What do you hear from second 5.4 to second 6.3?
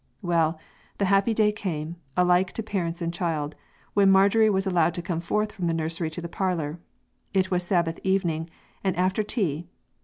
from the nursery to the